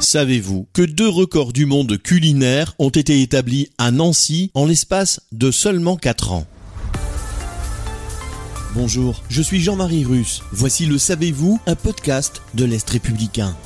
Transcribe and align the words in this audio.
Savez-vous 0.00 0.66
que 0.72 0.82
deux 0.82 1.08
records 1.08 1.52
du 1.52 1.66
monde 1.66 1.96
culinaire 1.98 2.74
ont 2.78 2.90
été 2.90 3.22
établis 3.22 3.68
à 3.78 3.90
Nancy 3.90 4.50
en 4.54 4.66
l'espace 4.66 5.20
de 5.30 5.50
seulement 5.50 5.96
4 5.96 6.32
ans? 6.32 6.46
Bonjour, 8.74 9.22
je 9.28 9.40
suis 9.40 9.60
Jean-Marie 9.60 10.04
Russe. 10.04 10.42
Voici 10.50 10.86
le 10.86 10.98
Savez-vous, 10.98 11.60
un 11.66 11.76
podcast 11.76 12.42
de 12.54 12.64
l'Est 12.64 12.90
républicain. 12.90 13.56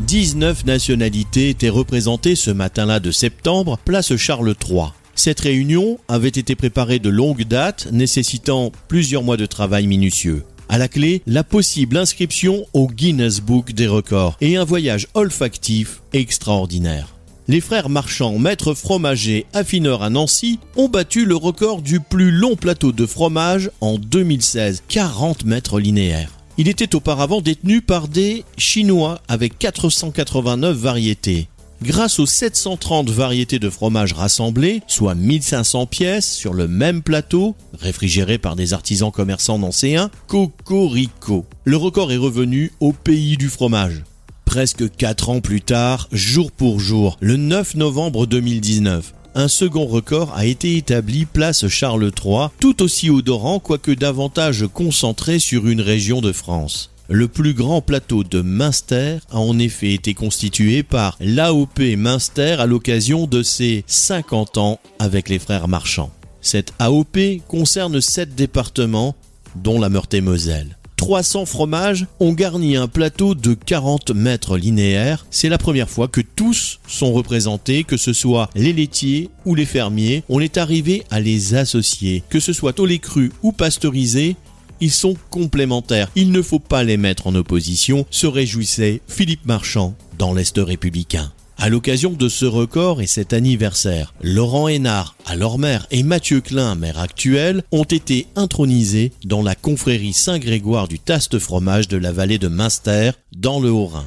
19 0.00 0.64
nationalités 0.64 1.50
étaient 1.50 1.68
représentées 1.68 2.36
ce 2.36 2.52
matin-là 2.52 3.00
de 3.00 3.10
septembre, 3.10 3.78
place 3.84 4.14
Charles 4.16 4.54
III. 4.68 4.92
Cette 5.16 5.40
réunion 5.40 5.98
avait 6.06 6.28
été 6.28 6.54
préparée 6.54 7.00
de 7.00 7.08
longue 7.08 7.42
date, 7.42 7.88
nécessitant 7.90 8.70
plusieurs 8.86 9.24
mois 9.24 9.36
de 9.36 9.46
travail 9.46 9.88
minutieux. 9.88 10.44
À 10.70 10.76
la 10.76 10.88
clé, 10.88 11.22
la 11.26 11.44
possible 11.44 11.96
inscription 11.96 12.66
au 12.74 12.88
Guinness 12.88 13.40
Book 13.40 13.72
des 13.72 13.86
records 13.86 14.36
et 14.42 14.58
un 14.58 14.64
voyage 14.64 15.08
olfactif 15.14 16.02
extraordinaire. 16.12 17.14
Les 17.48 17.62
frères 17.62 17.88
marchands, 17.88 18.38
maîtres 18.38 18.74
fromagers, 18.74 19.46
affineurs 19.54 20.02
à 20.02 20.10
Nancy, 20.10 20.58
ont 20.76 20.88
battu 20.88 21.24
le 21.24 21.36
record 21.36 21.80
du 21.80 22.00
plus 22.00 22.30
long 22.30 22.54
plateau 22.54 22.92
de 22.92 23.06
fromage 23.06 23.70
en 23.80 23.96
2016, 23.96 24.82
40 24.88 25.46
mètres 25.46 25.80
linéaires. 25.80 26.32
Il 26.58 26.68
était 26.68 26.94
auparavant 26.94 27.40
détenu 27.40 27.80
par 27.80 28.06
des 28.06 28.44
Chinois 28.58 29.22
avec 29.28 29.58
489 29.58 30.76
variétés. 30.76 31.48
Grâce 31.80 32.18
aux 32.18 32.26
730 32.26 33.08
variétés 33.10 33.60
de 33.60 33.70
fromage 33.70 34.12
rassemblées, 34.12 34.82
soit 34.88 35.14
1500 35.14 35.86
pièces 35.86 36.28
sur 36.28 36.52
le 36.52 36.66
même 36.66 37.02
plateau, 37.02 37.54
réfrigéré 37.78 38.36
par 38.36 38.56
des 38.56 38.72
artisans 38.72 39.12
commerçants 39.12 39.60
nancéens, 39.60 40.10
Cocorico. 40.26 41.46
Le 41.64 41.76
record 41.76 42.10
est 42.10 42.16
revenu 42.16 42.72
au 42.80 42.92
pays 42.92 43.36
du 43.36 43.48
fromage. 43.48 44.02
Presque 44.44 44.90
4 44.96 45.28
ans 45.28 45.40
plus 45.40 45.60
tard, 45.60 46.08
jour 46.10 46.50
pour 46.50 46.80
jour, 46.80 47.16
le 47.20 47.36
9 47.36 47.76
novembre 47.76 48.26
2019, 48.26 49.14
un 49.36 49.46
second 49.46 49.86
record 49.86 50.34
a 50.34 50.46
été 50.46 50.76
établi 50.76 51.26
place 51.26 51.68
Charles 51.68 52.10
III, 52.24 52.48
tout 52.58 52.82
aussi 52.82 53.08
odorant 53.08 53.60
quoique 53.60 53.92
davantage 53.92 54.66
concentré 54.74 55.38
sur 55.38 55.68
une 55.68 55.80
région 55.80 56.20
de 56.20 56.32
France. 56.32 56.90
Le 57.10 57.26
plus 57.26 57.54
grand 57.54 57.80
plateau 57.80 58.22
de 58.22 58.42
Münster 58.42 59.16
a 59.30 59.38
en 59.38 59.58
effet 59.58 59.94
été 59.94 60.12
constitué 60.12 60.82
par 60.82 61.16
l'AOP 61.20 61.78
Münster 61.96 62.56
à 62.58 62.66
l'occasion 62.66 63.26
de 63.26 63.42
ses 63.42 63.82
50 63.86 64.58
ans 64.58 64.78
avec 64.98 65.30
les 65.30 65.38
frères 65.38 65.68
marchands. 65.68 66.10
Cette 66.42 66.74
AOP 66.78 67.16
concerne 67.48 68.02
7 68.02 68.34
départements, 68.34 69.16
dont 69.56 69.80
la 69.80 69.88
Meurthe-et-Moselle. 69.88 70.76
300 70.98 71.46
fromages 71.46 72.06
ont 72.20 72.34
garni 72.34 72.76
un 72.76 72.88
plateau 72.88 73.34
de 73.34 73.54
40 73.54 74.10
mètres 74.10 74.58
linéaires. 74.58 75.24
C'est 75.30 75.48
la 75.48 75.56
première 75.56 75.88
fois 75.88 76.08
que 76.08 76.20
tous 76.20 76.78
sont 76.86 77.14
représentés, 77.14 77.84
que 77.84 77.96
ce 77.96 78.12
soit 78.12 78.50
les 78.54 78.74
laitiers 78.74 79.30
ou 79.46 79.54
les 79.54 79.64
fermiers. 79.64 80.24
On 80.28 80.40
est 80.40 80.58
arrivé 80.58 81.04
à 81.10 81.20
les 81.20 81.54
associer, 81.54 82.22
que 82.28 82.40
ce 82.40 82.52
soit 82.52 82.78
au 82.80 82.84
lait 82.84 82.98
cru 82.98 83.32
ou 83.42 83.52
pasteurisé. 83.52 84.36
Ils 84.80 84.90
sont 84.90 85.16
complémentaires. 85.30 86.10
Il 86.14 86.32
ne 86.32 86.42
faut 86.42 86.58
pas 86.58 86.84
les 86.84 86.96
mettre 86.96 87.26
en 87.26 87.34
opposition, 87.34 88.06
se 88.10 88.26
réjouissait 88.26 89.00
Philippe 89.08 89.46
Marchand 89.46 89.94
dans 90.18 90.34
l'Est 90.34 90.58
républicain. 90.58 91.32
À 91.60 91.68
l'occasion 91.68 92.12
de 92.12 92.28
ce 92.28 92.44
record 92.44 93.02
et 93.02 93.08
cet 93.08 93.32
anniversaire, 93.32 94.14
Laurent 94.22 94.68
Hénard, 94.68 95.16
alors 95.26 95.58
maire, 95.58 95.88
et 95.90 96.04
Mathieu 96.04 96.40
Klein, 96.40 96.76
maire 96.76 97.00
actuel, 97.00 97.64
ont 97.72 97.82
été 97.82 98.28
intronisés 98.36 99.10
dans 99.24 99.42
la 99.42 99.56
confrérie 99.56 100.12
Saint-Grégoire 100.12 100.86
du 100.86 101.00
Taste 101.00 101.40
Fromage 101.40 101.88
de 101.88 101.96
la 101.96 102.12
vallée 102.12 102.38
de 102.38 102.46
Münster, 102.46 103.10
dans 103.36 103.58
le 103.58 103.70
Haut-Rhin. 103.70 104.06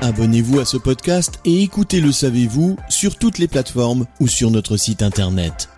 Abonnez-vous 0.00 0.58
à 0.58 0.64
ce 0.64 0.76
podcast 0.76 1.38
et 1.44 1.62
écoutez 1.62 2.00
Le 2.00 2.10
Savez-vous 2.10 2.76
sur 2.88 3.16
toutes 3.16 3.38
les 3.38 3.48
plateformes 3.48 4.04
ou 4.18 4.26
sur 4.26 4.50
notre 4.50 4.76
site 4.76 5.02
internet. 5.02 5.68